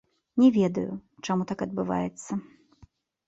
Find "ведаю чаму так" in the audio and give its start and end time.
0.55-1.59